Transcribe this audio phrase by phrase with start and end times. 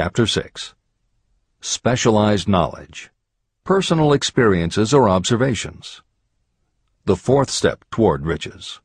[0.00, 0.76] Chapter 6
[1.60, 3.10] Specialized Knowledge
[3.64, 6.02] Personal Experiences or Observations
[7.04, 8.78] The fourth step toward riches.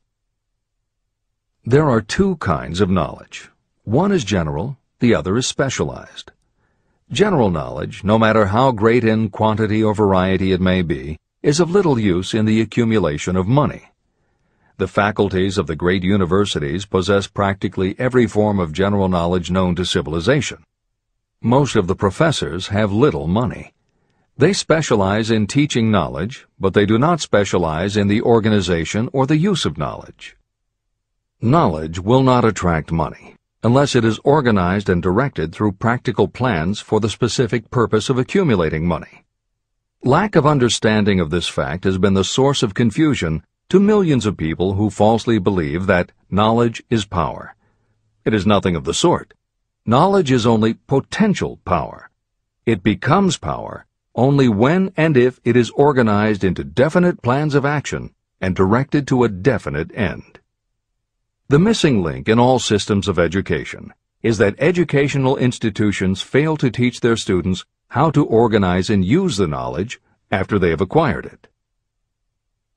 [1.64, 3.52] There are two kinds of knowledge.
[3.84, 6.32] One is general, the other is specialized.
[7.12, 11.70] General knowledge, no matter how great in quantity or variety it may be, is of
[11.70, 13.92] little use in the accumulation of money.
[14.78, 19.86] The faculties of the great universities possess practically every form of general knowledge known to
[19.86, 20.64] civilization.
[21.46, 23.74] Most of the professors have little money.
[24.38, 29.36] They specialize in teaching knowledge, but they do not specialize in the organization or the
[29.36, 30.38] use of knowledge.
[31.42, 37.02] Knowledge will not attract money unless it is organized and directed through practical plans for
[37.02, 39.26] the specific purpose of accumulating money.
[40.02, 44.38] Lack of understanding of this fact has been the source of confusion to millions of
[44.38, 47.54] people who falsely believe that knowledge is power.
[48.24, 49.34] It is nothing of the sort.
[49.86, 52.10] Knowledge is only potential power.
[52.66, 58.14] It becomes power only when and if it is organized into definite plans of action
[58.40, 60.40] and directed to a definite end.
[61.50, 67.02] The missing link in all systems of education is that educational institutions fail to teach
[67.02, 70.00] their students how to organize and use the knowledge
[70.32, 71.48] after they have acquired it.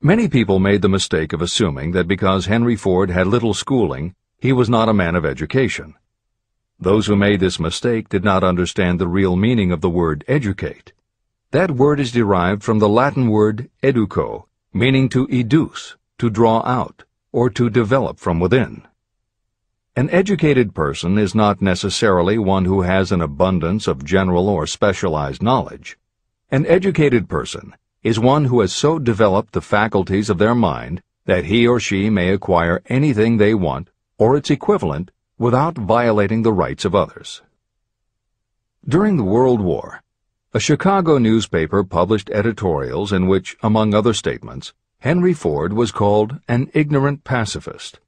[0.01, 4.51] Many people made the mistake of assuming that because Henry Ford had little schooling, he
[4.51, 5.95] was not a man of education.
[6.79, 10.93] Those who made this mistake did not understand the real meaning of the word educate.
[11.49, 17.03] That word is derived from the Latin word educo, meaning to educe, to draw out,
[17.31, 18.83] or to develop from within.
[19.95, 25.41] An educated person is not necessarily one who has an abundance of general or specialized
[25.41, 25.97] knowledge.
[26.51, 31.45] An educated person is one who has so developed the faculties of their mind that
[31.45, 36.83] he or she may acquire anything they want or its equivalent without violating the rights
[36.83, 37.41] of others.
[38.87, 40.01] During the World War,
[40.53, 46.71] a Chicago newspaper published editorials in which, among other statements, Henry Ford was called an
[46.73, 47.99] ignorant pacifist.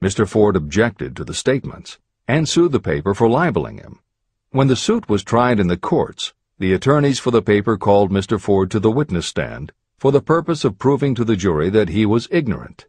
[0.00, 0.28] Mr.
[0.28, 1.98] Ford objected to the statements
[2.28, 3.98] and sued the paper for libeling him.
[4.50, 8.40] When the suit was tried in the courts, the attorneys for the paper called Mr.
[8.40, 12.06] Ford to the witness stand for the purpose of proving to the jury that he
[12.06, 12.86] was ignorant.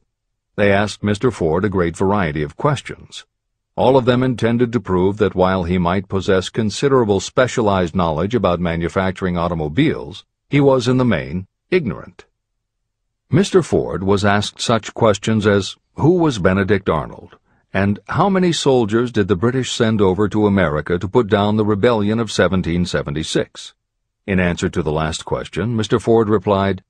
[0.55, 1.33] They asked Mr.
[1.33, 3.25] Ford a great variety of questions.
[3.77, 8.61] All of them intended to prove that while he might possess considerable specialized knowledge about
[8.61, 12.25] manufacturing automobiles, he was in the main ignorant.
[13.29, 13.65] Mr.
[13.65, 17.37] Ford was asked such questions as, Who was Benedict Arnold?
[17.73, 21.65] And how many soldiers did the British send over to America to put down the
[21.65, 23.73] rebellion of 1776?
[24.25, 26.01] In answer to the last question, Mr.
[26.01, 26.81] Ford replied,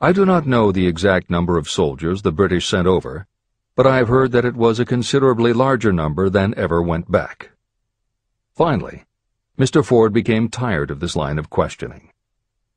[0.00, 3.28] I do not know the exact number of soldiers the British sent over,
[3.74, 7.50] but I have heard that it was a considerably larger number than ever went back.
[8.54, 9.04] Finally,
[9.58, 9.84] Mr.
[9.84, 12.10] Ford became tired of this line of questioning.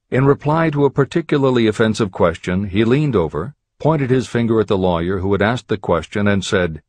[0.10, 4.78] In reply to a particularly offensive question, he leaned over, pointed his finger at the
[4.78, 6.82] lawyer who had asked the question, and said,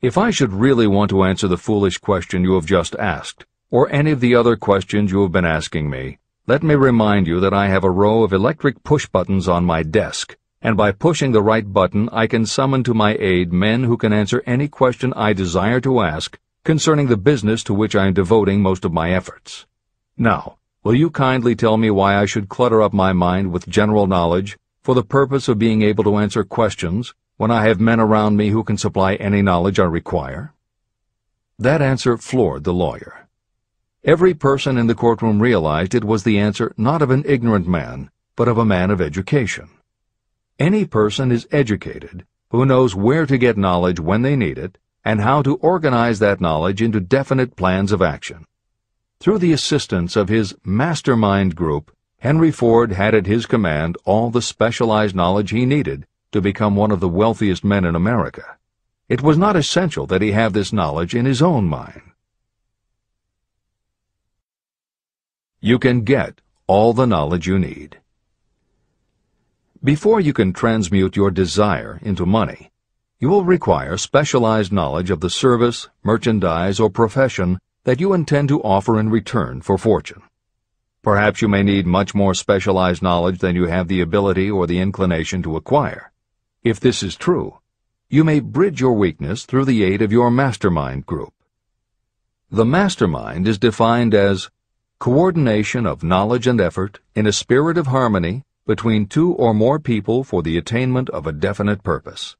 [0.00, 3.92] If I should really want to answer the foolish question you have just asked, or
[3.92, 7.52] any of the other questions you have been asking me, let me remind you that
[7.52, 11.42] I have a row of electric push buttons on my desk, and by pushing the
[11.42, 15.32] right button I can summon to my aid men who can answer any question I
[15.32, 19.66] desire to ask concerning the business to which I am devoting most of my efforts.
[20.16, 24.06] Now, Will you kindly tell me why I should clutter up my mind with general
[24.06, 28.36] knowledge for the purpose of being able to answer questions when I have men around
[28.38, 30.54] me who can supply any knowledge I require?
[31.58, 33.28] That answer floored the lawyer.
[34.04, 38.10] Every person in the courtroom realized it was the answer not of an ignorant man,
[38.34, 39.68] but of a man of education.
[40.58, 45.20] Any person is educated who knows where to get knowledge when they need it and
[45.20, 48.44] how to organize that knowledge into definite plans of action.
[49.20, 54.42] Through the assistance of his mastermind group, Henry Ford had at his command all the
[54.42, 58.58] specialized knowledge he needed to become one of the wealthiest men in America.
[59.08, 62.02] It was not essential that he have this knowledge in his own mind.
[65.60, 68.00] You can get all the knowledge you need.
[69.84, 72.72] Before you can transmute your desire into money,
[73.20, 78.60] you will require specialized knowledge of the service, merchandise, or profession that you intend to
[78.62, 80.22] offer in return for fortune.
[81.00, 84.80] Perhaps you may need much more specialized knowledge than you have the ability or the
[84.80, 86.10] inclination to acquire.
[86.64, 87.60] If this is true,
[88.10, 91.32] you may bridge your weakness through the aid of your mastermind group.
[92.50, 94.50] The mastermind is defined as
[94.98, 100.22] coordination of knowledge and effort in a spirit of harmony between two or more people
[100.22, 102.36] for the attainment of a definite purpose.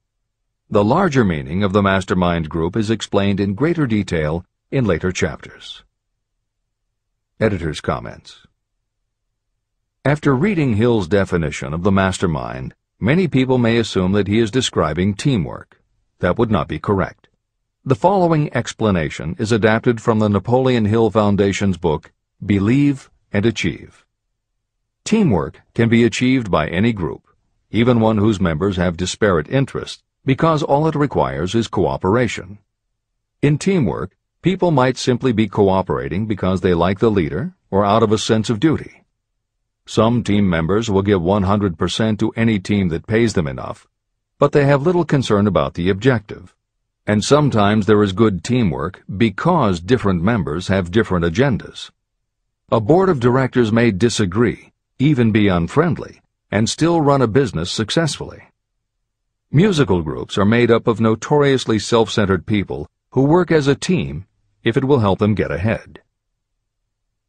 [0.68, 5.84] The larger meaning of the mastermind group is explained in greater detail in later chapters.
[7.40, 8.46] Editor's comments.
[10.04, 15.14] After reading Hill's definition of the mastermind, many people may assume that he is describing
[15.14, 15.80] teamwork.
[16.18, 17.28] That would not be correct.
[17.86, 22.12] The following explanation is adapted from the Napoleon Hill Foundation's book,
[22.44, 24.04] Believe and Achieve.
[25.08, 27.28] Teamwork can be achieved by any group,
[27.70, 32.58] even one whose members have disparate interests, because all it requires is cooperation.
[33.40, 38.12] In teamwork, people might simply be cooperating because they like the leader or out of
[38.12, 39.04] a sense of duty.
[39.86, 43.88] Some team members will give 100% to any team that pays them enough,
[44.38, 46.54] but they have little concern about the objective.
[47.06, 51.90] And sometimes there is good teamwork because different members have different agendas.
[52.70, 58.42] A board of directors may disagree, even be unfriendly, and still run a business successfully.
[59.50, 64.26] Musical groups are made up of notoriously self-centered people who work as a team
[64.62, 66.02] if it will help them get ahead.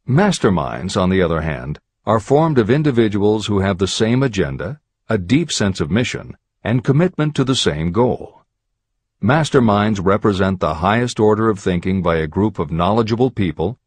[0.06, 5.16] Masterminds, on the other hand, are formed of individuals who have the same agenda, a
[5.16, 8.42] deep sense of mission, and commitment to the same goal.
[9.22, 13.78] Masterminds represent the highest order of thinking by a group of knowledgeable people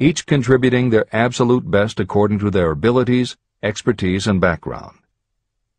[0.00, 4.96] each contributing their absolute best according to their abilities, expertise, and background.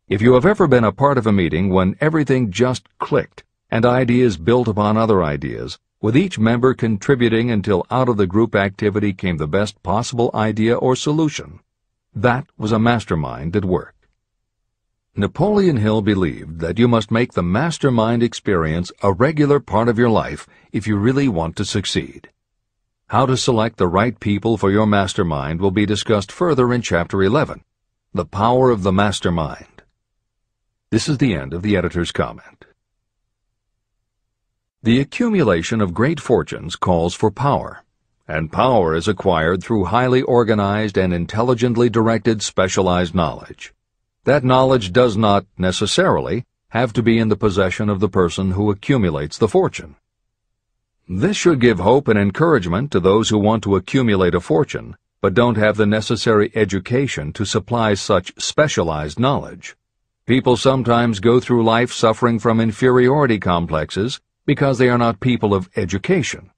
[0.08, 3.84] If you have ever been a part of a meeting when everything just clicked and
[3.84, 9.12] ideas built upon other ideas, with each member contributing until out of the group activity
[9.12, 11.58] came the best possible idea or solution,
[12.14, 13.96] that was a mastermind at work.
[15.16, 20.10] Napoleon Hill believed that you must make the mastermind experience a regular part of your
[20.10, 22.28] life if you really want to succeed.
[23.12, 27.22] How to select the right people for your mastermind will be discussed further in Chapter
[27.22, 27.62] 11,
[28.14, 29.82] The Power of the Mastermind.
[30.90, 32.64] This is the end of the editor's comment.
[34.82, 37.84] The accumulation of great fortunes calls for power,
[38.26, 43.74] and power is acquired through highly organized and intelligently directed specialized knowledge.
[44.24, 48.70] That knowledge does not, necessarily, have to be in the possession of the person who
[48.70, 49.96] accumulates the fortune.
[51.14, 55.34] This should give hope and encouragement to those who want to accumulate a fortune, but
[55.34, 59.76] don't have the necessary education to supply such specialized knowledge.
[60.24, 65.68] People sometimes go through life suffering from inferiority complexes because they are not people of
[65.76, 66.50] education.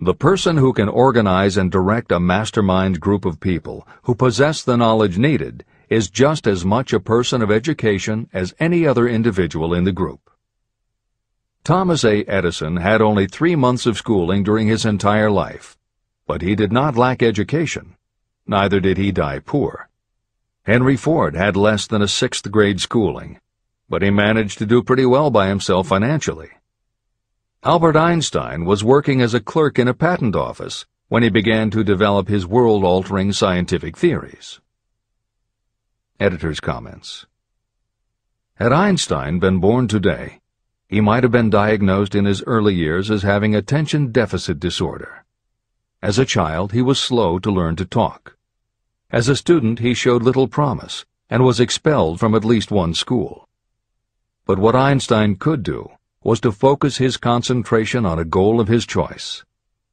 [0.00, 4.78] The person who can organize and direct a mastermind group of people who possess the
[4.78, 9.84] knowledge needed is just as much a person of education as any other individual in
[9.84, 10.30] the group.
[11.64, 12.24] Thomas A.
[12.24, 15.78] Edison had only three months of schooling during his entire life,
[16.26, 17.96] but he did not lack education.
[18.46, 19.88] Neither did he die poor.
[20.64, 23.40] Henry Ford had less than a sixth grade schooling,
[23.88, 26.50] but he managed to do pretty well by himself financially.
[27.62, 31.82] Albert Einstein was working as a clerk in a patent office when he began to
[31.82, 34.60] develop his world-altering scientific theories.
[36.20, 37.24] Editor's comments.
[38.56, 40.40] Had Einstein been born today,
[40.88, 45.24] he might have been diagnosed in his early years as having attention deficit disorder.
[46.02, 48.36] As a child, he was slow to learn to talk.
[49.10, 53.48] As a student, he showed little promise and was expelled from at least one school.
[54.46, 55.90] But what Einstein could do
[56.22, 59.44] was to focus his concentration on a goal of his choice.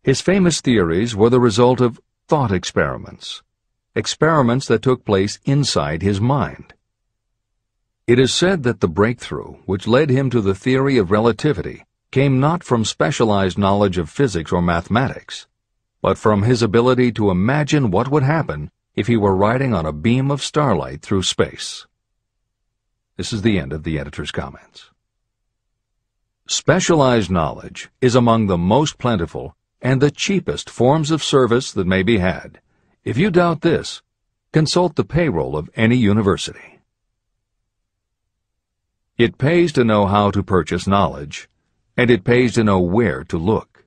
[0.04, 3.44] His famous theories were the result of thought experiments,
[3.96, 6.74] experiments that took place inside his mind.
[8.12, 12.42] It is said that the breakthrough, which led him to the theory of relativity, came
[12.42, 15.48] not from specialized knowledge of physics or mathematics,
[16.02, 19.94] but from his ability to imagine what would happen if he were riding on a
[19.94, 21.88] beam of starlight through space.
[23.16, 24.90] This is the end of the editor's comments.
[26.50, 32.04] Specialized knowledge is among the most plentiful and the cheapest forms of service that may
[32.04, 32.60] be had.
[33.06, 34.02] If you doubt this,
[34.52, 36.71] consult the payroll of any university.
[39.22, 41.48] It pays to know how to purchase knowledge,
[41.96, 43.86] and it pays to know where to look.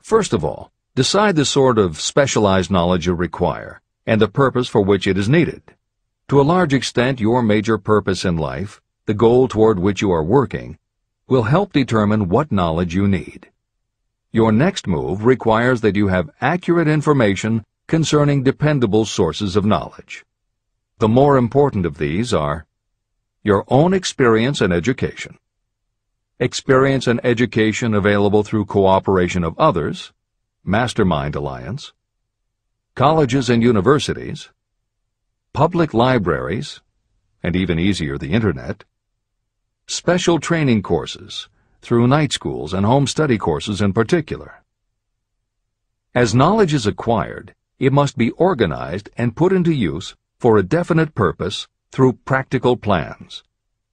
[0.00, 4.80] First of all, decide the sort of specialized knowledge you require and the purpose for
[4.80, 5.60] which it is needed.
[6.28, 10.24] To a large extent, your major purpose in life, the goal toward which you are
[10.24, 10.78] working,
[11.26, 13.50] will help determine what knowledge you need.
[14.32, 20.24] Your next move requires that you have accurate information concerning dependable sources of knowledge.
[20.98, 22.64] The more important of these are
[23.48, 25.38] your own experience and education.
[26.38, 30.12] Experience and education available through cooperation of others,
[30.62, 31.94] Mastermind Alliance,
[32.94, 34.50] colleges and universities,
[35.54, 36.82] public libraries,
[37.42, 38.84] and even easier the Internet,
[39.86, 41.48] special training courses
[41.80, 44.62] through night schools and home study courses in particular.
[46.14, 51.14] As knowledge is acquired, it must be organized and put into use for a definite
[51.14, 53.42] purpose through practical plans.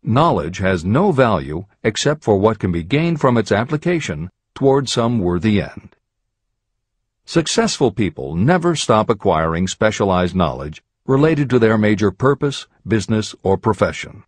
[0.03, 5.19] Knowledge has no value except for what can be gained from its application toward some
[5.19, 5.95] worthy end.
[7.25, 14.23] Successful people never stop acquiring specialized knowledge related to their major purpose, business, or profession.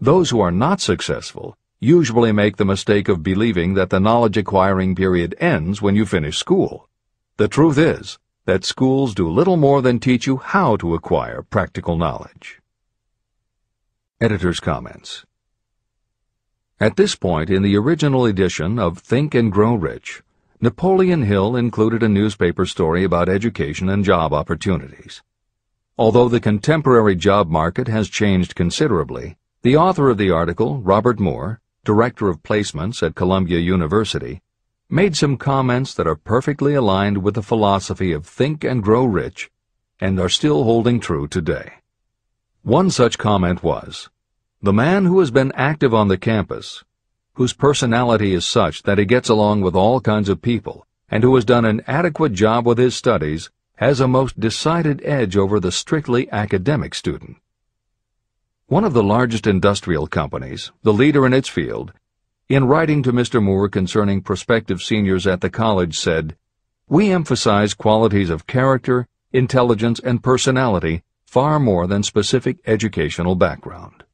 [0.00, 4.94] Those who are not successful usually make the mistake of believing that the knowledge acquiring
[4.94, 6.88] period ends when you finish school.
[7.36, 11.96] The truth is that schools do little more than teach you how to acquire practical
[11.96, 12.60] knowledge.
[14.20, 15.24] Editor's comments.
[16.78, 20.22] At this point in the original edition of Think and Grow Rich,
[20.60, 25.20] Napoleon Hill included a newspaper story about education and job opportunities.
[25.98, 31.60] Although the contemporary job market has changed considerably, the author of the article, Robert Moore,
[31.84, 34.42] Director of Placements at Columbia University,
[34.88, 39.50] made some comments that are perfectly aligned with the philosophy of Think and Grow Rich
[39.98, 41.72] and are still holding true today.
[42.64, 44.08] One such comment was,
[44.62, 46.82] The man who has been active on the campus,
[47.34, 51.34] whose personality is such that he gets along with all kinds of people, and who
[51.34, 55.70] has done an adequate job with his studies, has a most decided edge over the
[55.70, 57.36] strictly academic student.
[58.64, 61.92] One of the largest industrial companies, the leader in its field,
[62.48, 63.42] in writing to Mr.
[63.42, 66.34] Moore concerning prospective seniors at the college said,
[66.88, 71.02] We emphasize qualities of character, intelligence, and personality
[71.34, 74.04] far more than specific educational background.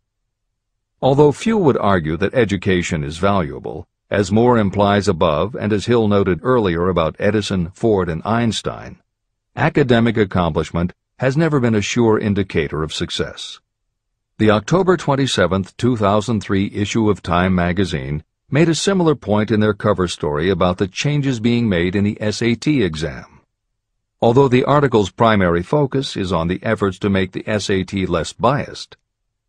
[1.03, 6.09] Although few would argue that education is valuable, as Moore implies above and as Hill
[6.09, 9.03] noted earlier about Edison, Ford, and Einstein,
[9.55, 13.61] academic accomplishment has never been a sure indicator of success.
[14.39, 20.09] The October 27, 2003 issue of Time magazine made a similar point in their cover
[20.09, 23.30] story about the changes being made in the SAT exam.
[24.23, 28.99] Although the article's primary focus is on the efforts to make the SAT less biased,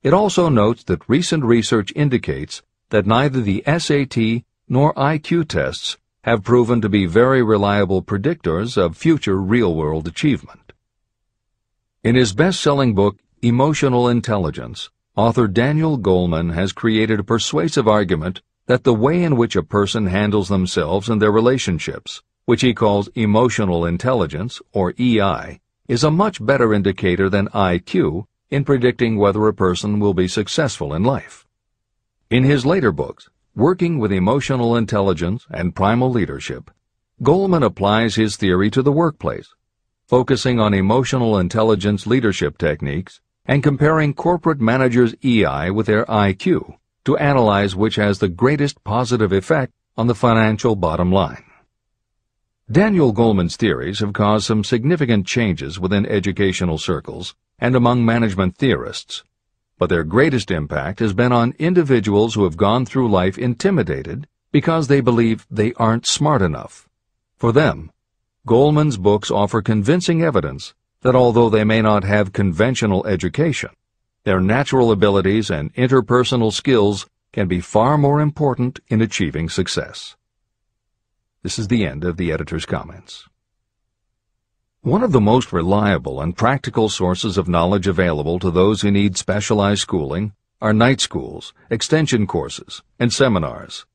[0.01, 6.43] it also notes that recent research indicates that neither the SAT nor IQ tests have
[6.43, 10.71] proven to be very reliable predictors of future real-world achievement.
[12.03, 18.85] In his best-selling book, Emotional Intelligence, author Daniel Goleman has created a persuasive argument that
[18.85, 23.85] the way in which a person handles themselves and their relationships, which he calls emotional
[23.85, 29.99] intelligence, or EI, is a much better indicator than IQ in predicting whether a person
[29.99, 31.45] will be successful in life.
[32.29, 36.71] In his later books, Working with Emotional Intelligence and Primal Leadership,
[37.21, 39.53] Goleman applies his theory to the workplace,
[40.07, 47.17] focusing on emotional intelligence leadership techniques and comparing corporate managers' EI with their IQ to
[47.17, 51.43] analyze which has the greatest positive effect on the financial bottom line.
[52.71, 59.25] Daniel Goleman's theories have caused some significant changes within educational circles and among management theorists,
[59.77, 64.87] but their greatest impact has been on individuals who have gone through life intimidated because
[64.87, 66.87] they believe they aren't smart enough.
[67.35, 67.91] For them,
[68.47, 73.71] Goleman's books offer convincing evidence that although they may not have conventional education,
[74.23, 80.15] their natural abilities and interpersonal skills can be far more important in achieving success.
[81.43, 83.27] This is the end of the editor's comments.
[84.81, 89.17] One of the most reliable and practical sources of knowledge available to those who need
[89.17, 93.87] specialized schooling are night schools, extension courses, and seminars.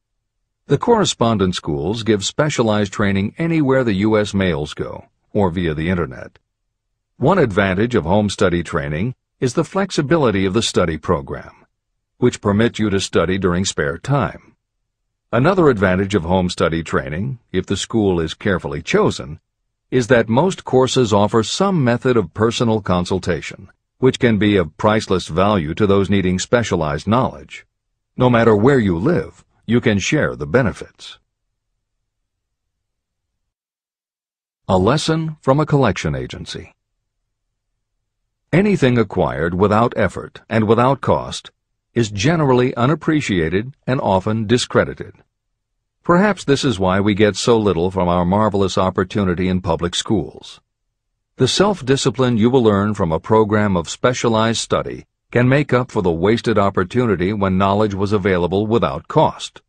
[0.66, 4.34] The correspondence schools give specialized training anywhere the U.S.
[4.34, 6.40] mails go, or via the Internet.
[7.16, 11.64] One advantage of home study training is the flexibility of the study program,
[12.18, 14.55] which permits you to study during spare time.
[15.32, 19.40] Another advantage of home study training, if the school is carefully chosen,
[19.90, 23.68] is that most courses offer some method of personal consultation,
[23.98, 27.66] which can be of priceless value to those needing specialized knowledge.
[28.16, 31.18] No matter where you live, you can share the benefits.
[34.68, 36.72] A lesson from a collection agency.
[38.52, 41.50] Anything acquired without effort and without cost
[41.96, 45.14] is generally unappreciated and often discredited.
[46.04, 50.60] Perhaps this is why we get so little from our marvelous opportunity in public schools.
[51.36, 56.02] The self-discipline you will learn from a program of specialized study can make up for
[56.02, 59.62] the wasted opportunity when knowledge was available without cost.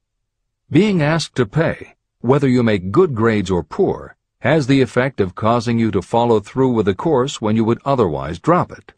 [0.70, 5.34] Being asked to pay, whether you make good grades or poor, has the effect of
[5.34, 8.94] causing you to follow through with a course when you would otherwise drop it.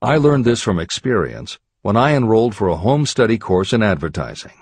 [0.00, 4.58] I learned this from experience when I enrolled for a home study course in advertising.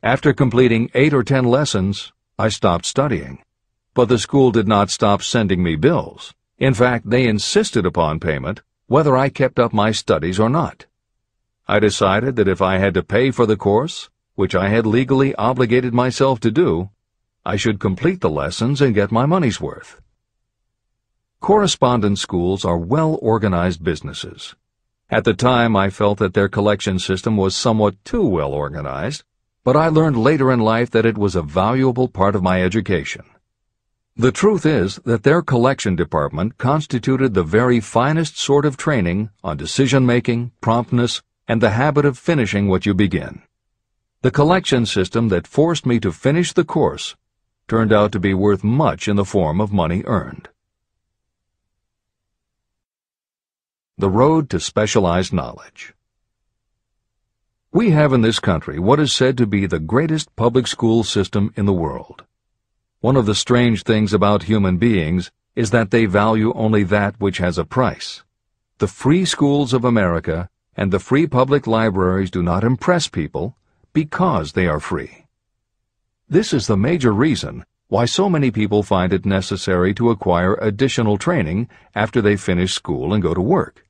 [0.00, 3.42] After completing eight or ten lessons, I stopped studying.
[3.94, 6.32] But the school did not stop sending me bills.
[6.58, 10.86] In fact, they insisted upon payment whether I kept up my studies or not.
[11.66, 15.34] I decided that if I had to pay for the course, which I had legally
[15.34, 16.90] obligated myself to do,
[17.44, 20.00] I should complete the lessons and get my money's worth.
[21.40, 24.54] Correspondence schools are well-organized businesses.
[25.12, 29.24] At the time, I felt that their collection system was somewhat too well organized,
[29.62, 33.26] but I learned later in life that it was a valuable part of my education.
[34.16, 39.58] The truth is that their collection department constituted the very finest sort of training on
[39.58, 43.42] decision-making, promptness, and the habit of finishing what you begin.
[44.22, 47.16] The collection system that forced me to finish the course
[47.68, 50.48] turned out to be worth much in the form of money earned.
[53.98, 55.92] The Road to Specialized Knowledge
[57.70, 61.52] We have in this country what is said to be the greatest public school system
[61.56, 62.24] in the world.
[63.00, 67.36] One of the strange things about human beings is that they value only that which
[67.36, 68.24] has a price.
[68.78, 73.58] The free schools of America and the free public libraries do not impress people
[73.92, 75.26] because they are free.
[76.30, 81.18] This is the major reason why so many people find it necessary to acquire additional
[81.18, 83.86] training after they finish school and go to work.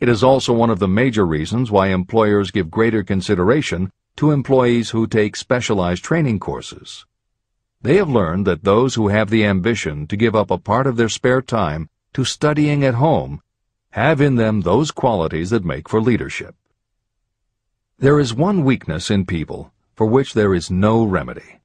[0.00, 4.90] It is also one of the major reasons why employers give greater consideration to employees
[4.90, 7.06] who take specialized training courses.
[7.80, 10.96] They have learned that those who have the ambition to give up a part of
[10.96, 13.40] their spare time to studying at home
[13.90, 16.56] have in them those qualities that make for leadership.
[18.00, 21.61] There is one weakness in people for which there is no remedy.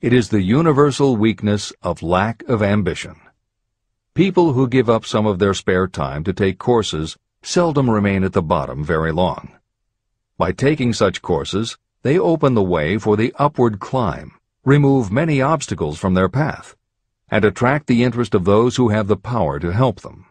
[0.00, 3.16] It is the universal weakness of lack of ambition.
[4.14, 8.32] People who give up some of their spare time to take courses seldom remain at
[8.32, 9.52] the bottom very long.
[10.38, 14.32] By taking such courses, they open the way for the upward climb,
[14.64, 16.74] remove many obstacles from their path,
[17.28, 20.24] and attract the interest of those who have the power to help them.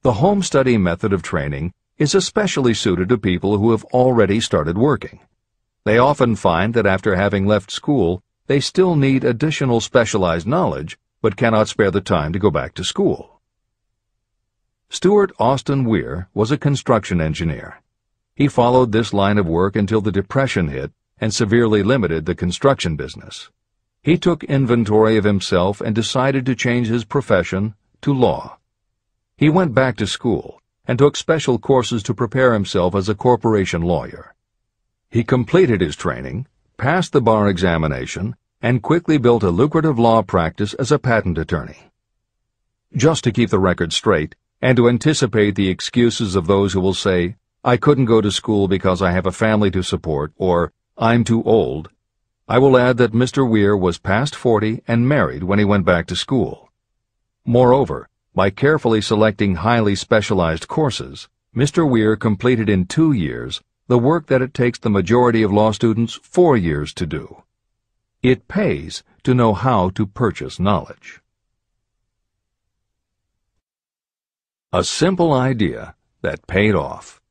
[0.00, 4.78] The home study method of training is especially suited to people who have already started
[4.78, 5.20] working.
[5.84, 11.36] They often find that after having left school, they still need additional specialized knowledge, but
[11.36, 13.40] cannot spare the time to go back to school.
[14.88, 17.80] Stuart Austin Wier was a construction engineer.
[18.34, 22.96] He followed this line of work until the Depression hit and severely limited the construction
[22.96, 23.50] business.
[24.02, 28.58] He took inventory of himself and decided to change his profession to law.
[29.36, 33.82] He went back to school and took special courses to prepare himself as a corporation
[33.82, 34.34] lawyer.
[35.08, 40.74] He completed his training, passed the bar examination, and quickly built a lucrative law practice
[40.74, 41.90] as a patent attorney.
[42.94, 46.94] Just to keep the record straight, and to anticipate the excuses of those who will
[46.94, 51.24] say, I couldn't go to school because I have a family to support, or I'm
[51.24, 51.90] too old,
[52.48, 53.48] I will add that Mr.
[53.48, 56.70] Wier was past 40 and married when he went back to school.
[57.44, 61.88] Moreover, by carefully selecting highly specialized courses, Mr.
[61.88, 66.18] Wier completed in two years the work that it takes the majority of law students
[66.22, 67.42] four years to do.
[68.22, 71.22] It pays to know how to purchase knowledge.
[74.74, 77.22] A simple idea that paid off.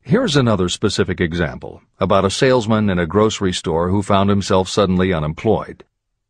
[0.00, 5.12] Here's another specific example about a salesman in a grocery store who found himself suddenly
[5.12, 5.84] unemployed.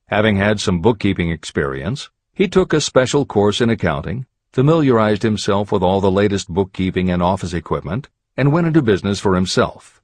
[0.09, 5.83] Having had some bookkeeping experience, he took a special course in accounting, familiarized himself with
[5.83, 10.03] all the latest bookkeeping and office equipment, and went into business for himself.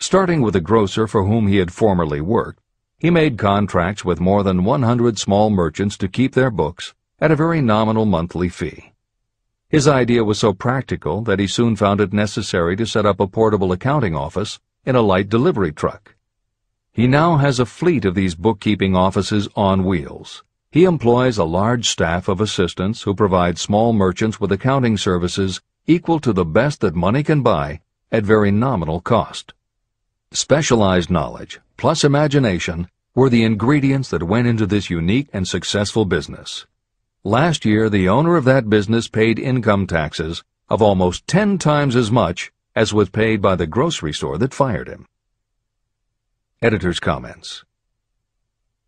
[0.00, 2.60] Starting with a grocer for whom he had formerly worked,
[3.00, 7.36] he made contracts with more than 100 small merchants to keep their books at a
[7.36, 8.92] very nominal monthly fee.
[9.70, 13.26] His idea was so practical that he soon found it necessary to set up a
[13.26, 16.14] portable accounting office in a light delivery truck.
[16.92, 20.44] He now has a fleet of these bookkeeping offices on wheels.
[20.70, 26.20] He employs a large staff of assistants who provide small merchants with accounting services equal
[26.20, 27.80] to the best that money can buy
[28.12, 29.54] at very nominal cost.
[30.32, 36.66] Specialized knowledge plus imagination were the ingredients that went into this unique and successful business.
[37.24, 42.10] Last year, the owner of that business paid income taxes of almost 10 times as
[42.10, 45.06] much as was paid by the grocery store that fired him.
[46.60, 47.64] Editor's comments.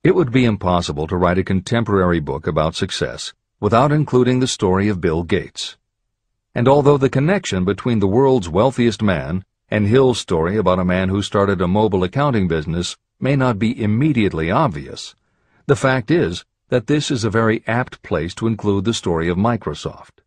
[0.05, 4.88] It would be impossible to write a contemporary book about success without including the story
[4.88, 5.78] of Bill Gates.
[6.55, 11.08] And although the connection between the world's wealthiest man and Hill's story about a man
[11.08, 15.14] who started a mobile accounting business may not be immediately obvious,
[15.64, 19.38] the fact is that this is a very apt place to include the story of
[19.38, 20.20] Microsoft.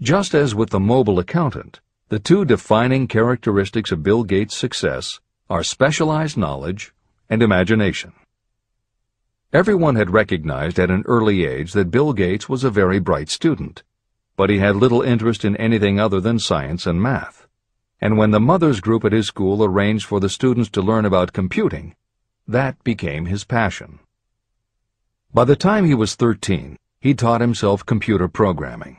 [0.00, 1.80] Just as with the mobile accountant,
[2.10, 6.94] the two defining characteristics of Bill Gates' success are specialized knowledge
[7.28, 8.12] and imagination.
[9.52, 13.82] Everyone had recognized at an early age that Bill Gates was a very bright student,
[14.36, 17.48] but he had little interest in anything other than science and math.
[18.00, 21.34] And when the mothers group at his school arranged for the students to learn about
[21.34, 21.94] computing,
[22.48, 23.98] that became his passion.
[25.34, 28.98] By the time he was 13, he taught himself computer programming.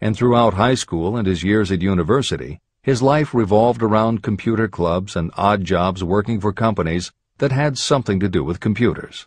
[0.00, 5.16] And throughout high school and his years at university, his life revolved around computer clubs
[5.16, 9.26] and odd jobs working for companies that had something to do with computers.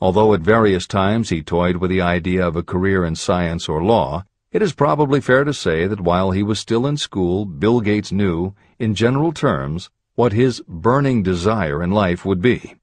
[0.00, 3.82] Although at various times he toyed with the idea of a career in science or
[3.82, 7.80] law, it is probably fair to say that while he was still in school, Bill
[7.80, 12.74] Gates knew, in general terms, what his burning desire in life would be.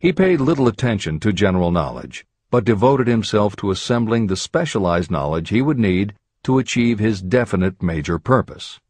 [0.00, 5.50] He paid little attention to general knowledge, but devoted himself to assembling the specialized knowledge
[5.50, 8.80] he would need to achieve his definite major purpose.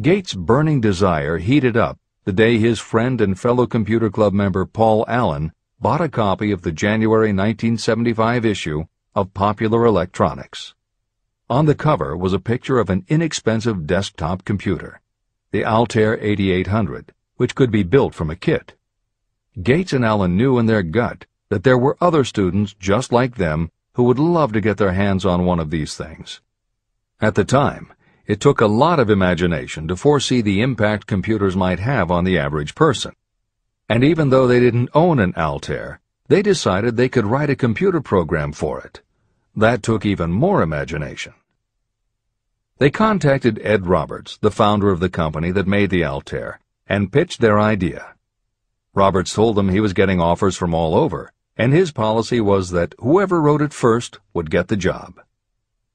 [0.00, 5.06] Gates' burning desire heated up the day his friend and fellow computer club member Paul
[5.08, 10.74] Allen bought a copy of the January 1975 issue of Popular Electronics.
[11.50, 15.00] On the cover was a picture of an inexpensive desktop computer,
[15.50, 18.74] the Altair 8800, which could be built from a kit.
[19.62, 23.70] Gates and Allen knew in their gut that there were other students just like them
[23.94, 26.42] who would love to get their hands on one of these things.
[27.18, 27.94] At the time,
[28.26, 32.36] it took a lot of imagination to foresee the impact computers might have on the
[32.36, 33.12] average person.
[33.88, 38.02] And even though they didn't own an Altair, they decided they could write a computer
[38.02, 39.00] program for it.
[39.58, 41.34] That took even more imagination.
[42.78, 47.40] They contacted Ed Roberts, the founder of the company that made the Altair, and pitched
[47.40, 48.14] their idea.
[48.94, 52.94] Roberts told them he was getting offers from all over, and his policy was that
[53.00, 55.20] whoever wrote it first would get the job.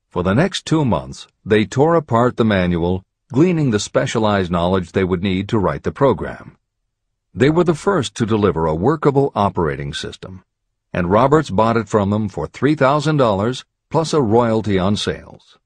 [0.09, 5.05] For the next two months, they tore apart the manual, gleaning the specialized knowledge they
[5.05, 6.57] would need to write the program.
[7.33, 10.43] They were the first to deliver a workable operating system,
[10.93, 15.57] and Roberts bought it from them for $3,000 plus a royalty on sales.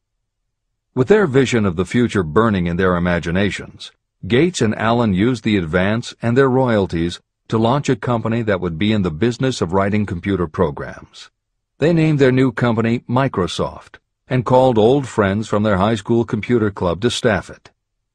[0.95, 3.91] With their vision of the future burning in their imaginations,
[4.25, 8.77] Gates and Allen used the advance and their royalties to launch a company that would
[8.77, 11.29] be in the business of writing computer programs.
[11.77, 16.71] They named their new company Microsoft and called old friends from their high school computer
[16.71, 17.71] club to staff it.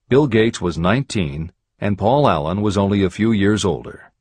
[0.08, 4.11] Bill Gates was 19 and Paul Allen was only a few years older.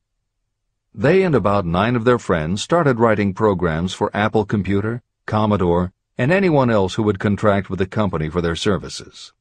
[0.93, 6.33] They and about nine of their friends started writing programs for Apple Computer, Commodore, and
[6.33, 9.31] anyone else who would contract with the company for their services.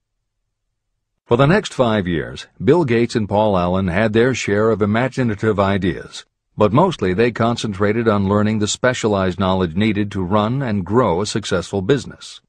[1.26, 5.58] For the next five years, Bill Gates and Paul Allen had their share of imaginative
[5.58, 6.24] ideas,
[6.56, 11.26] but mostly they concentrated on learning the specialized knowledge needed to run and grow a
[11.26, 12.40] successful business.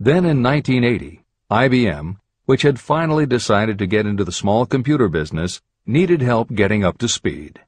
[0.00, 5.62] Then in 1980, IBM, which had finally decided to get into the small computer business,
[5.86, 7.60] needed help getting up to speed.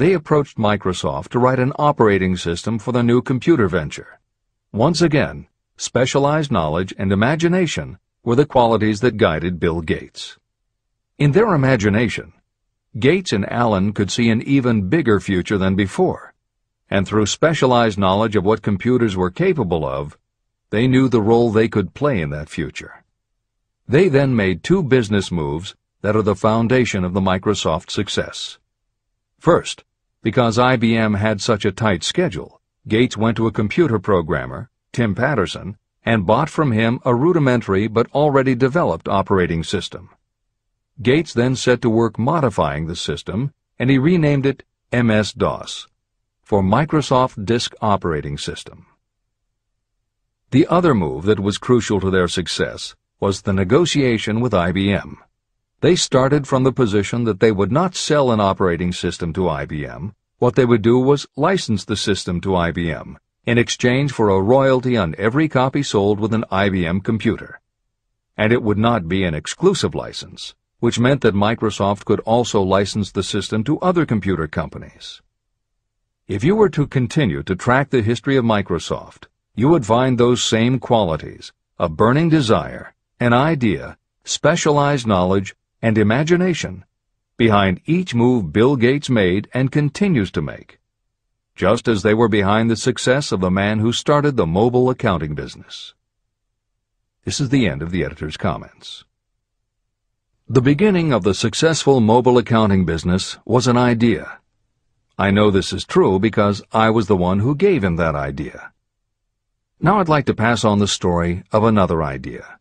[0.00, 4.18] They approached Microsoft to write an operating system for the new computer venture.
[4.72, 10.38] Once again, specialized knowledge and imagination were the qualities that guided Bill Gates.
[11.18, 12.32] In their imagination,
[12.98, 16.32] Gates and Allen could see an even bigger future than before,
[16.88, 20.16] and through specialized knowledge of what computers were capable of,
[20.70, 23.04] they knew the role they could play in that future.
[23.86, 28.56] They then made two business moves that are the foundation of the Microsoft success.
[29.38, 29.84] First,
[30.22, 35.76] because IBM had such a tight schedule, Gates went to a computer programmer, Tim Paterson,
[36.04, 40.10] and bought from him a rudimentary but already developed operating system.
[41.00, 45.86] Gates then set to work modifying the system, and he renamed it MS-DOS,
[46.42, 48.86] for Microsoft Disk Operating System.
[50.50, 55.16] The other move that was crucial to their success was the negotiation with IBM.
[55.80, 60.12] They started from the position that they would not sell an operating system to IBM.
[60.38, 63.16] What they would do was license the system to IBM
[63.46, 67.60] in exchange for a royalty on every copy sold with an IBM computer.
[68.36, 73.10] And it would not be an exclusive license, which meant that Microsoft could also license
[73.10, 75.22] the system to other computer companies.
[76.28, 80.44] If you were to continue to track the history of Microsoft, you would find those
[80.44, 86.84] same qualities, a burning desire, an idea, specialized knowledge, and imagination
[87.40, 90.78] behind each move Bill Gates made and continues to make,
[91.56, 95.34] just as they were behind the success of the man who started the mobile accounting
[95.34, 95.94] business.
[97.24, 99.04] This is the end of the editor's comments.
[100.46, 104.38] The beginning of the successful mobile accounting business was an idea.
[105.18, 108.74] I know this is true because I was the one who gave him that idea.
[109.80, 112.59] Now I'd like to pass on the story of another idea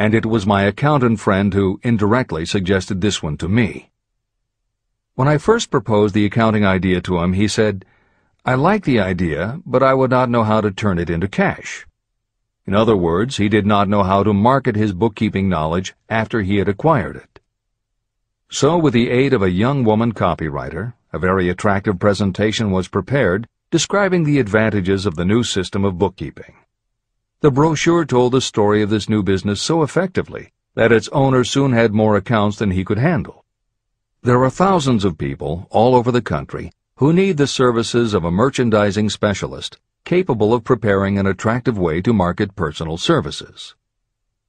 [0.00, 3.90] and it was my accountant friend who indirectly suggested this one to me.
[5.14, 7.84] When I first proposed the accounting idea to him, he said,
[8.42, 11.86] I like the idea, but I would not know how to turn it into cash.
[12.64, 16.56] In other words, he did not know how to market his bookkeeping knowledge after he
[16.56, 17.38] had acquired it.
[18.50, 23.46] So, with the aid of a young woman copywriter, a very attractive presentation was prepared
[23.70, 26.54] describing the advantages of the new system of bookkeeping.
[27.42, 31.72] The brochure told the story of this new business so effectively that its owner soon
[31.72, 33.46] had more accounts than he could handle.
[34.22, 38.30] There are thousands of people all over the country who need the services of a
[38.30, 43.74] merchandising specialist capable of preparing an attractive way to market personal services.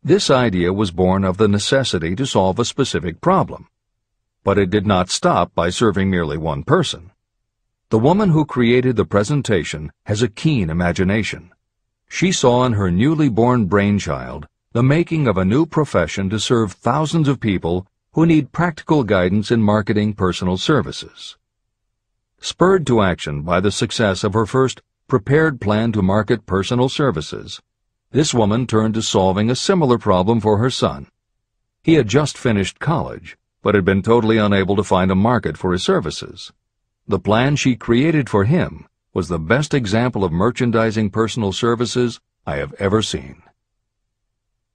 [0.04, 3.68] This idea was born of the necessity to solve a specific problem.
[4.44, 7.12] But it did not stop by serving merely one person.
[7.90, 11.52] The woman who created the presentation has a keen imagination.
[12.14, 16.74] She saw in her newly born brainchild the making of a new profession to serve
[16.74, 21.38] thousands of people who need practical guidance in marketing personal services.
[22.42, 27.62] Spurred to action by the success of her first prepared plan to market personal services,
[28.12, 31.08] this woman turned to solving a similar problem for her son.
[31.82, 35.72] He had just finished college, but had been totally unable to find a market for
[35.72, 36.52] his services.
[37.08, 42.56] The plan she created for him was the best example of merchandising personal services I
[42.56, 43.44] have ever seen.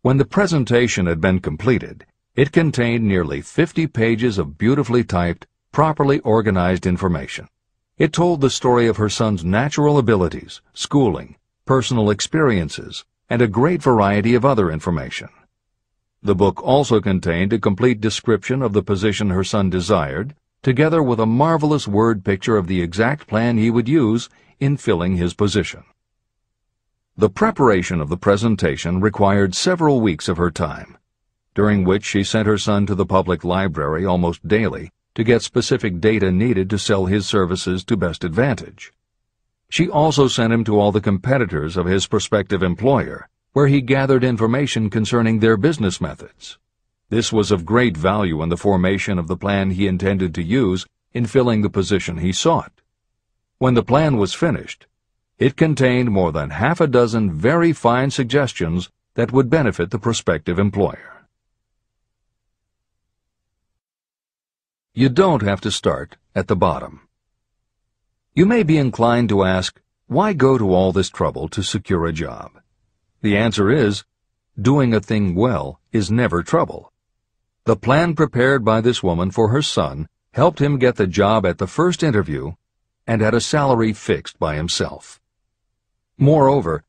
[0.03, 6.20] When the presentation had been completed, it contained nearly 50 pages of beautifully typed, properly
[6.20, 7.49] organized information.
[7.96, 13.83] It told the story of her son's natural abilities, schooling, personal experiences, and a great
[13.83, 15.31] variety of other information.
[16.22, 21.21] The book also contained a complete description of the position her son desired, together with
[21.21, 25.85] a marvelous word picture of the exact plan he would use in filling his position.
[27.16, 30.99] The preparation of the presentation required several weeks of her time,
[31.55, 35.99] during which she sent her son to the public library almost daily to get specific
[35.99, 38.92] data needed to sell his services to best advantage.
[39.71, 44.23] She also sent him to all the competitors of his prospective employer, where he gathered
[44.23, 46.59] information concerning their business methods.
[47.09, 50.87] This was of great value in the formation of the plan he intended to use
[51.12, 52.73] in filling the position he sought.
[53.59, 54.87] When the plan was finished,
[55.38, 60.59] it contained more than half a dozen very fine suggestions that would benefit the prospective
[60.59, 61.29] employer.
[64.92, 67.07] You don't have to start at the bottom.
[68.35, 72.12] You may be inclined to ask, why go to all this trouble to secure a
[72.12, 72.61] job?
[73.23, 74.05] The answer is,
[74.61, 76.92] doing a thing well is never trouble.
[77.66, 81.59] The plan prepared by this woman for her son helped him get the job at
[81.59, 82.52] the first interview
[83.09, 85.20] and at a salary fixed by himself.
[86.16, 86.85] Moreover,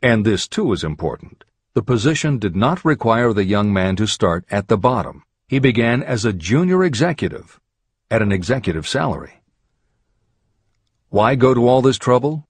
[0.00, 4.46] and this too is important, the position did not require the young man to start
[4.50, 5.22] at the bottom.
[5.48, 7.60] He began as a junior executive
[8.10, 9.42] at an executive salary.
[11.10, 12.48] Why go to all this trouble?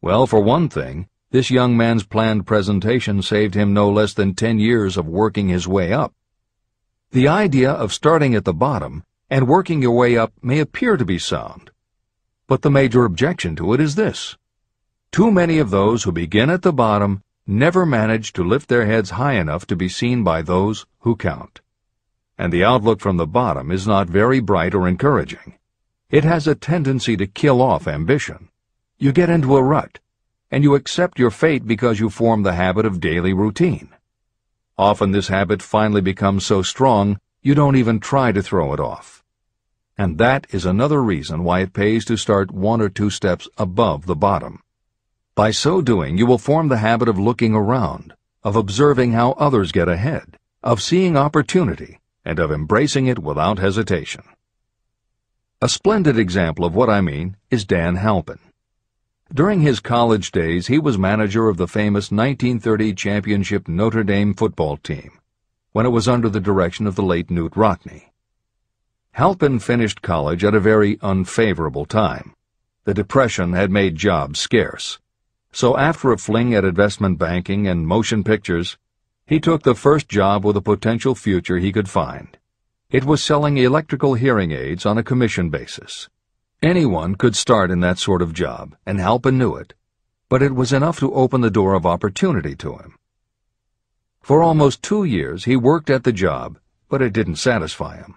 [0.00, 4.58] Well, for one thing, this young man's planned presentation saved him no less than ten
[4.58, 6.14] years of working his way up.
[7.10, 11.06] The idea of starting at the bottom and working your way up may appear to
[11.06, 11.70] be sound,
[12.46, 14.36] but the major objection to it is this.
[15.10, 19.10] Too many of those who begin at the bottom never manage to lift their heads
[19.10, 21.62] high enough to be seen by those who count.
[22.36, 25.54] And the outlook from the bottom is not very bright or encouraging.
[26.10, 28.50] It has a tendency to kill off ambition.
[28.98, 29.98] You get into a rut,
[30.50, 33.94] and you accept your fate because you form the habit of daily routine.
[34.78, 39.24] Often this habit finally becomes so strong you don't even try to throw it off.
[39.96, 44.06] And that is another reason why it pays to start one or two steps above
[44.06, 44.62] the bottom.
[45.34, 48.14] By so doing, you will form the habit of looking around,
[48.44, 54.22] of observing how others get ahead, of seeing opportunity, and of embracing it without hesitation.
[55.60, 58.38] A splendid example of what I mean is Dan Halpin.
[59.32, 64.78] During his college days, he was manager of the famous 1930 championship Notre Dame football
[64.78, 65.18] team,
[65.72, 68.04] when it was under the direction of the late Knute Rockne.
[69.12, 72.34] Halpin finished college at a very unfavorable time.
[72.84, 74.98] The Depression had made jobs scarce.
[75.52, 78.78] So after a fling at investment banking and motion pictures,
[79.26, 82.38] he took the first job with a potential future he could find.
[82.90, 86.08] It was selling electrical hearing aids on a commission basis.
[86.62, 89.74] Anyone could start in that sort of job, and Halpin knew it,
[90.28, 92.96] but it was enough to open the door of opportunity to him.
[94.22, 98.16] For almost two years he worked at the job, but it didn't satisfy him.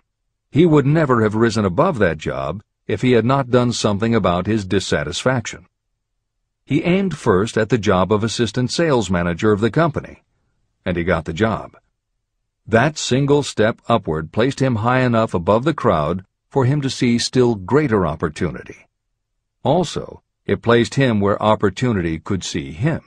[0.49, 4.47] He would never have risen above that job if he had not done something about
[4.47, 5.67] his dissatisfaction.
[6.65, 10.23] He aimed first at the job of assistant sales manager of the company,
[10.83, 11.77] and he got the job.
[12.65, 17.17] That single step upward placed him high enough above the crowd for him to see
[17.17, 18.87] still greater opportunity.
[19.63, 23.01] Also, it placed him where opportunity could see him.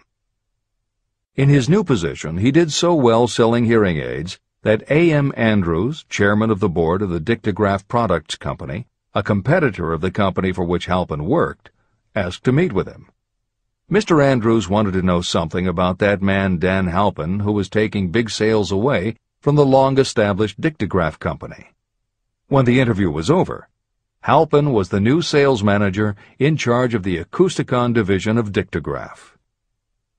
[1.37, 5.31] In his new position, he did so well selling hearing aids that A.M.
[5.37, 10.51] Andrews, chairman of the board of the Dictograph Products Company, a competitor of the company
[10.51, 11.71] for which Halpin worked,
[12.15, 13.11] asked to meet with him.
[13.91, 14.25] Mr.
[14.25, 18.73] Andrews wanted to know something about that man Dan Halpin who was taking big sales
[18.73, 21.74] away from the long-established Dictograph Company.
[22.55, 23.69] When the interview was over,
[24.21, 29.37] Halpin was the new sales manager in charge of the Acousticon division of Dictograph.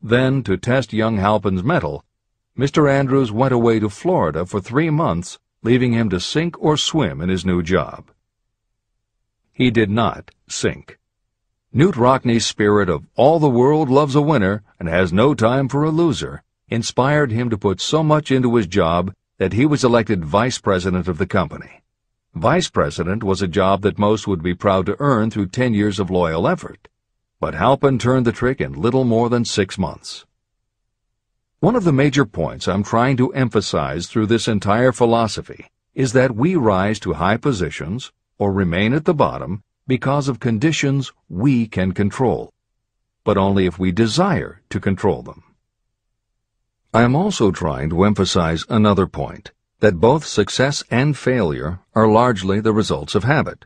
[0.01, 2.03] Then, to test young Halpin's mettle,
[2.59, 2.91] Mr.
[2.91, 7.29] Andrews went away to Florida for three months, leaving him to sink or swim in
[7.29, 8.11] his new job.
[9.53, 10.99] He did not sink.
[11.73, 15.85] Knute Rockne's spirit of all the world loves a winner and has no time for
[15.85, 20.25] a loser inspired him to put so much into his job that he was elected
[20.25, 21.81] vice president of the company.
[22.35, 26.01] Vice president was a job that most would be proud to earn through 10 years
[26.01, 26.89] of loyal effort.
[27.39, 30.25] But Halpin turned the trick in little more than six months.
[31.61, 36.35] One of the major points I'm trying to emphasize through this entire philosophy is that
[36.35, 41.93] we rise to high positions or remain at the bottom because of conditions we can
[41.93, 42.51] control,
[43.23, 45.41] but only if we desire to control them.
[46.93, 49.53] I am also trying to emphasize another point
[49.85, 53.65] that both success and failure are largely the results of habit.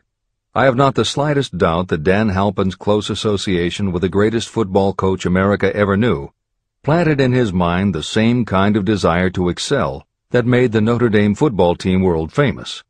[0.54, 4.92] I have not the slightest doubt that Dan Halpin's close association with the greatest football
[4.92, 6.30] coach America ever knew
[6.82, 11.08] planted in his mind the same kind of desire to excel that made the Notre
[11.08, 12.84] Dame football team world famous.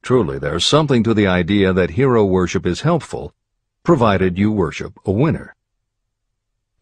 [0.00, 3.34] Truly, there's something to the idea that hero worship is helpful,
[3.82, 5.54] provided you worship a winner.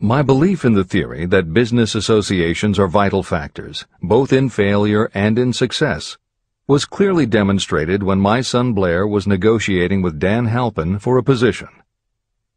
[0.05, 5.38] My belief in the theory that business associations are vital factors, both in failure and
[5.38, 6.19] in success,
[6.67, 11.69] was clearly demonstrated when my son Blair was negotiating with Dan Halpin for a position.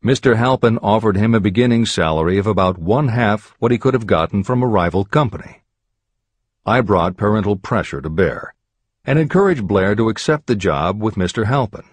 [0.04, 0.38] Mr.
[0.38, 4.44] Halpin offered him a beginning salary of about one half what he could have gotten
[4.44, 5.62] from a rival company.
[6.66, 8.56] I brought parental pressure to bear,
[9.06, 11.46] and encouraged Blair to accept the job with Mr.
[11.46, 11.86] Halpin.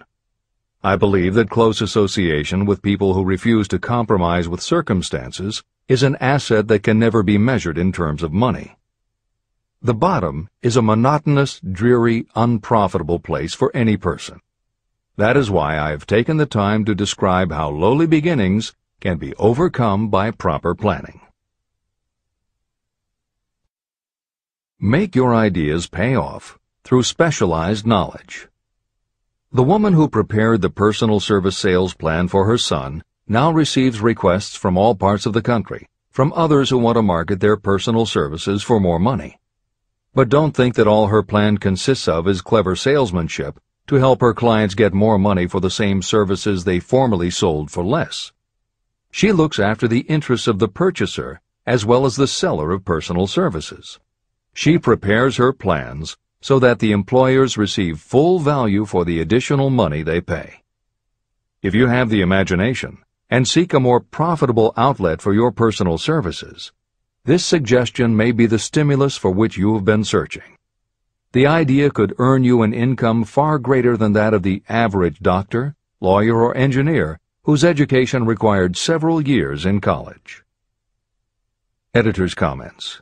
[0.84, 6.16] I believe that close association with people who refuse to compromise with circumstances is an
[6.16, 8.74] asset that can never be measured in terms of money.
[9.80, 14.40] The bottom is a monotonous, dreary, unprofitable place for any person.
[15.16, 19.36] That is why I have taken the time to describe how lowly beginnings can be
[19.36, 21.20] overcome by proper planning.
[24.80, 28.48] Make your ideas pay off through specialized knowledge.
[29.54, 34.56] The woman who prepared the personal service sales plan for her son now receives requests
[34.56, 38.62] from all parts of the country, from others who want to market their personal services
[38.62, 39.38] for more money.
[40.14, 44.32] But don't think that all her plan consists of is clever salesmanship to help her
[44.32, 48.32] clients get more money for the same services they formerly sold for less.
[49.10, 53.26] She looks after the interests of the purchaser as well as the seller of personal
[53.26, 54.00] services.
[54.54, 60.02] She prepares her plans so that the employers receive full value for the additional money
[60.02, 60.62] they pay.
[61.62, 62.98] If you have the imagination
[63.30, 66.72] and seek a more profitable outlet for your personal services,
[67.24, 70.58] this suggestion may be the stimulus for which you have been searching.
[71.30, 75.76] The idea could earn you an income far greater than that of the average doctor,
[76.00, 80.44] lawyer, or engineer whose education required several years in college.
[81.94, 83.00] Editor's Comments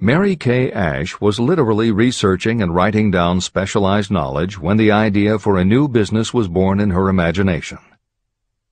[0.00, 5.56] Mary Kay Ash was literally researching and writing down specialized knowledge when the idea for
[5.56, 7.78] a new business was born in her imagination.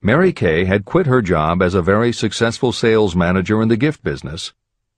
[0.02, 4.02] Mary Kay had quit her job as a very successful sales manager in the gift
[4.02, 4.52] business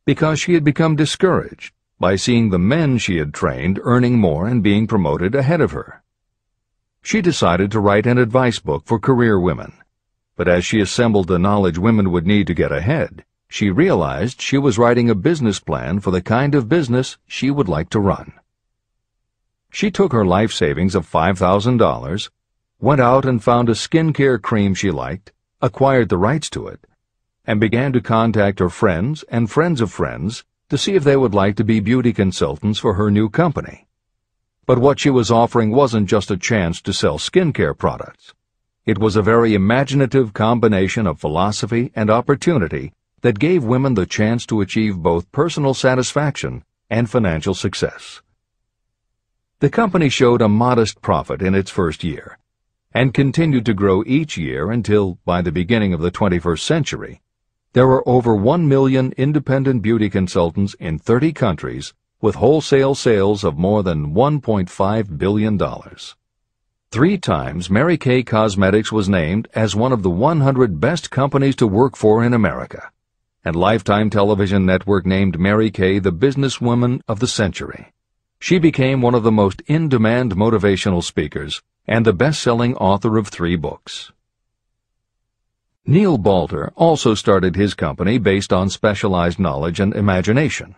[0.07, 4.63] because she had become discouraged by seeing the men she had trained earning more and
[4.63, 6.03] being promoted ahead of her.
[7.03, 9.75] She decided to write an advice book for career women,
[10.37, 14.59] but as she assembled the knowledge women would need to get ahead, she realized she
[14.59, 18.33] was writing a business plan for the kind of business she would like to run.
[19.71, 22.31] She took her life savings of $5,000,
[22.81, 26.87] went out and found a skincare cream she liked, acquired the rights to it,
[27.45, 31.35] and began to contact her friends and friends of friends to see if they would
[31.35, 33.87] like to be beauty consultants for her new company.
[34.67, 38.33] But what she was offering wasn't just a chance to sell skincare products.
[38.87, 42.93] It was a very imaginative combination of philosophy and opportunity
[43.25, 48.21] that gave women the chance to achieve both personal satisfaction and financial success.
[49.61, 52.37] The company showed a modest profit in its first year
[52.93, 57.23] and continued to grow each year until, by the beginning of the 21st century,
[57.73, 63.57] there were over 1 million independent beauty consultants in 30 countries with wholesale sales of
[63.57, 65.59] more than $1.5 billion.
[66.91, 71.67] Three times Mary Kay Cosmetics was named as one of the 100 best companies to
[71.67, 72.91] work for in America.
[73.45, 77.93] And Lifetime Television Network named Mary Kay the businesswoman of the century.
[78.39, 83.57] She became one of the most in-demand motivational speakers and the best-selling author of three
[83.57, 84.13] books.
[85.85, 90.75] Neil Balter also started his company based on specialized knowledge and imagination.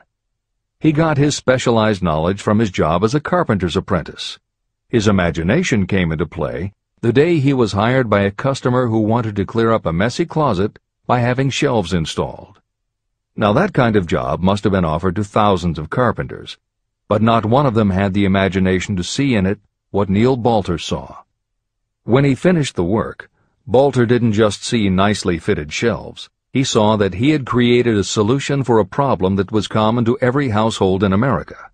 [0.80, 4.40] He got his specialized knowledge from his job as a carpenter's apprentice.
[4.88, 9.36] His imagination came into play the day he was hired by a customer who wanted
[9.36, 12.55] to clear up a messy closet by having shelves installed.
[13.38, 16.56] Now that kind of job must have been offered to thousands of carpenters,
[17.06, 19.60] but not one of them had the imagination to see in it
[19.90, 21.18] what Neil Balter saw.
[22.04, 23.30] When he finished the work,
[23.68, 26.30] Balter didn't just see nicely fitted shelves.
[26.50, 30.16] He saw that he had created a solution for a problem that was common to
[30.22, 31.70] every household in America.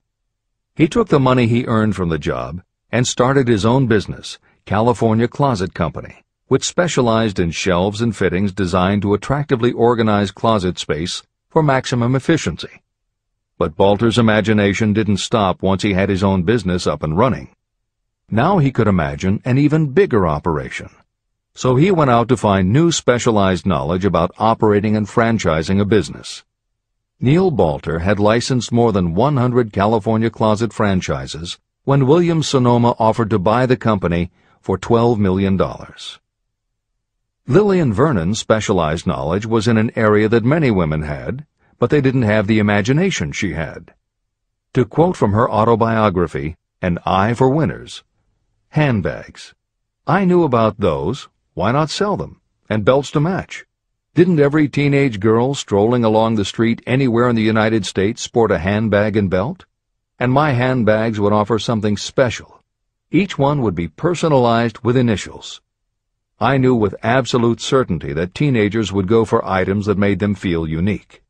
[0.74, 2.60] He took the money he earned from the job
[2.90, 9.02] and started his own business, California Closet Company, which specialized in shelves and fittings designed
[9.02, 11.22] to attractively organize closet space
[11.53, 12.82] for maximum efficiency.
[13.59, 17.55] But Balter's imagination didn't stop once he had his own business up and running.
[18.30, 20.88] Now he could imagine an even bigger operation.
[21.55, 26.42] So he went out to find new specialized knowledge about operating and franchising a business.
[27.20, 33.66] Neil Balter had licensed more than 100 California Closet franchises when Williams-Sonoma offered to buy
[33.66, 34.30] the company
[34.62, 35.61] for $12 million.
[37.49, 41.45] Lillian Vernon's specialized knowledge was in an area that many women had,
[41.80, 43.95] but they didn't have the imagination she had.
[44.74, 48.05] To quote from her autobiography, An Eye for Winners,
[48.68, 49.55] handbags.
[50.07, 52.40] I knew about those, why not sell them,
[52.70, 53.66] and belts to match.
[54.14, 58.59] Didn't every teenage girl strolling along the street anywhere in the United States sport a
[58.59, 59.64] handbag and belt?
[60.16, 62.62] And my handbags would offer something special.
[63.11, 65.61] Each one would be personalized with initials.
[66.43, 70.66] I knew with absolute certainty that teenagers would go for items that made them feel
[70.66, 71.22] unique.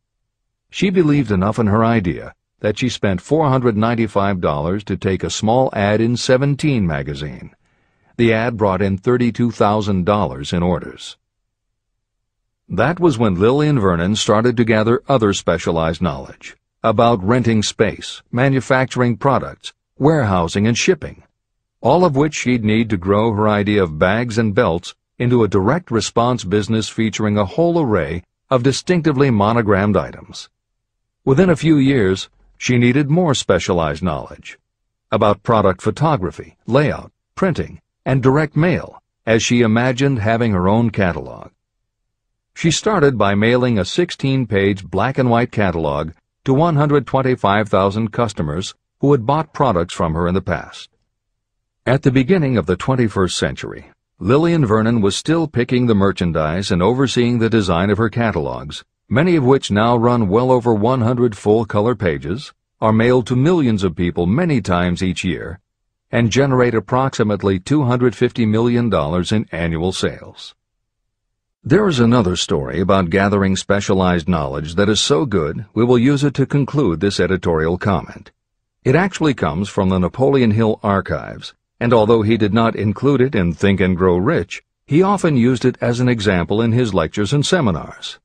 [0.70, 6.00] She believed enough in her idea that she spent $495 to take a small ad
[6.00, 7.54] in Seventeen magazine.
[8.16, 11.18] The ad brought in $32,000 in orders.
[12.66, 19.18] That was when Lillian Vernon started to gather other specialized knowledge about renting space, manufacturing
[19.18, 21.22] products, warehousing, and shipping,
[21.82, 25.48] all of which she'd need to grow her idea of bags and belts into a
[25.48, 30.48] direct response business featuring a whole array of distinctively monogrammed items.
[31.24, 34.58] Within a few years, she needed more specialized knowledge
[35.10, 41.50] about product photography, layout, printing, and direct mail as she imagined having her own catalog.
[42.54, 46.12] She started by mailing a 16-page black and white catalog
[46.44, 50.88] to 125,000 customers who had bought products from her in the past.
[51.86, 53.90] At the beginning of the 21st century,
[54.22, 59.36] Lillian Vernon was still picking the merchandise and overseeing the design of her catalogs many
[59.36, 64.24] of which now run well over 100 full-color pages, are mailed to millions of people
[64.24, 65.60] many times each year,
[66.10, 68.90] and generate approximately $250 million
[69.34, 70.54] in annual sales.
[71.62, 76.24] There is another story about gathering specialized knowledge that is so good we will use
[76.24, 78.30] it to conclude this editorial comment.
[78.82, 81.52] It actually comes from the Napoleon Hill archives,
[81.82, 85.64] and although he did not include it in Think and Grow Rich, he often used
[85.64, 88.20] it as an example in his lectures and seminars.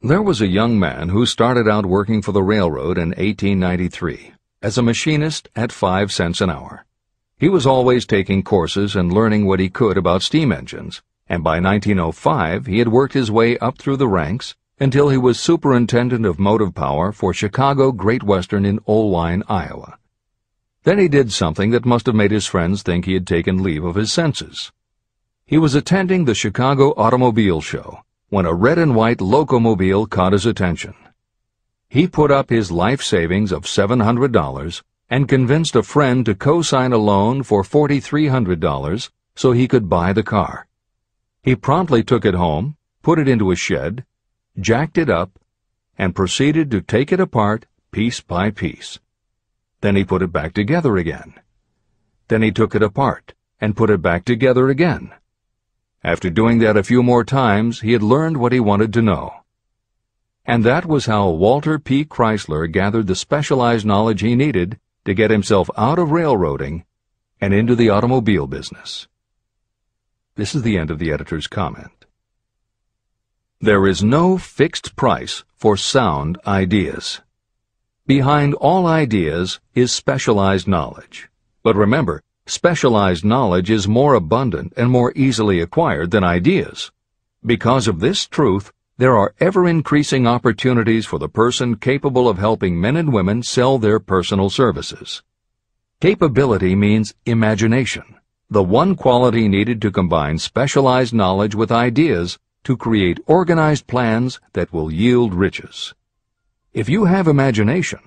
[0.00, 4.78] There was a young man who started out working for the railroad in 1893 as
[4.78, 6.86] a machinist at five cents an hour.
[7.36, 11.60] He was always taking courses and learning what he could about steam engines, and by
[11.60, 16.38] 1905 he had worked his way up through the ranks until he was superintendent of
[16.38, 19.98] motive power for Chicago Great Western in Oelwein, Iowa.
[20.84, 23.84] Then he did something that must have made his friends think he had taken leave
[23.84, 24.70] of his senses.
[25.46, 30.44] He was attending the Chicago Automobile Show when a red and white locomobile caught his
[30.44, 30.94] attention.
[31.88, 36.98] He put up his life savings of $700 and convinced a friend to co-sign a
[36.98, 40.66] loan for $4,300 so he could buy the car.
[41.42, 44.04] He promptly took it home, put it into a shed,
[44.58, 45.38] jacked it up,
[45.96, 48.98] and proceeded to take it apart piece by piece.
[49.84, 51.34] Then he put it back together again.
[52.28, 55.12] Then he took it apart and put it back together again.
[56.02, 59.42] After doing that a few more times, he had learned what he wanted to know.
[60.46, 62.06] And that was how Walter P.
[62.06, 66.86] Chrysler gathered the specialized knowledge he needed to get himself out of railroading
[67.38, 69.06] and into the automobile business.
[70.36, 72.06] This is the end of the editor's comment.
[73.60, 77.20] There is no fixed price for sound ideas.
[78.06, 81.28] Behind all ideas is specialized knowledge.
[81.62, 86.92] But remember, Specialized knowledge is more abundant and more easily acquired than ideas.
[87.44, 92.96] Because of this truth, there are ever-increasing opportunities for the person capable of helping men
[92.96, 95.22] and women sell their personal services.
[96.02, 98.04] Capability means imagination,
[98.50, 104.70] the one quality needed to combine specialized knowledge with ideas to create organized plans that
[104.70, 105.94] will yield riches.
[106.74, 108.00] If you have imagination,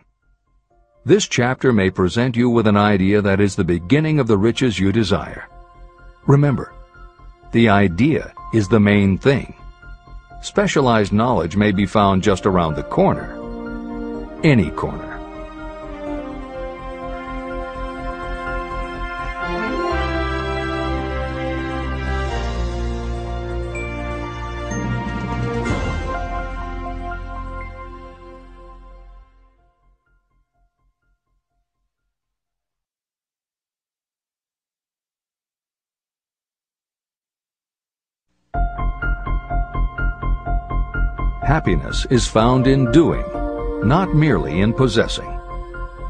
[1.05, 4.77] this chapter may present you with an idea that is the beginning of the riches
[4.77, 5.47] you desire.
[6.27, 6.73] Remember,
[7.53, 9.53] the idea is the main thing.
[10.41, 13.39] Specialized knowledge may be found just around the corner.
[14.43, 15.06] Any corner.
[41.67, 43.25] Happiness is found in doing,
[43.85, 45.36] not merely in possessing.